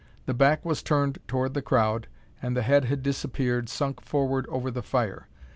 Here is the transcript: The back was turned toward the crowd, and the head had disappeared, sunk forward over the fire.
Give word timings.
The 0.25 0.33
back 0.33 0.65
was 0.65 0.81
turned 0.81 1.19
toward 1.27 1.53
the 1.53 1.61
crowd, 1.61 2.07
and 2.41 2.57
the 2.57 2.63
head 2.63 2.85
had 2.85 3.03
disappeared, 3.03 3.69
sunk 3.69 4.01
forward 4.01 4.47
over 4.49 4.71
the 4.71 4.81
fire. 4.81 5.27